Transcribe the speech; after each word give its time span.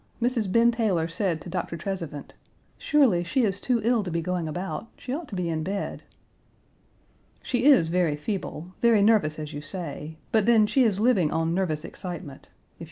Mrs. 0.19 0.51
Ben 0.51 0.71
Taylor 0.71 1.07
said 1.07 1.41
to 1.41 1.49
Doctor 1.51 1.77
Trezevant, 1.77 2.33
"Surely, 2.79 3.23
she 3.23 3.43
is 3.43 3.61
too 3.61 3.79
ill 3.83 4.01
to 4.01 4.09
be 4.09 4.19
going 4.19 4.47
about; 4.47 4.87
she 4.97 5.13
ought 5.13 5.27
to 5.27 5.35
be 5.35 5.47
in 5.47 5.61
bed." 5.61 6.01
"She 7.43 7.65
is 7.65 7.89
very 7.89 8.15
feeble, 8.15 8.73
very 8.81 9.03
nervous, 9.03 9.37
as 9.37 9.53
you 9.53 9.61
say, 9.61 10.17
but 10.31 10.47
then 10.47 10.65
she 10.65 10.83
is 10.83 10.99
living 10.99 11.29
on 11.31 11.53
nervous 11.53 11.85
excitement. 11.85 12.47
If 12.47 12.49
you 12.49 12.51
shut 12.51 12.77
her 12.79 12.79
1. 12.79 12.79